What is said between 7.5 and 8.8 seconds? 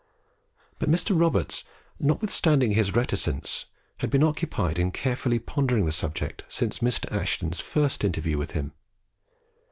first interview with him.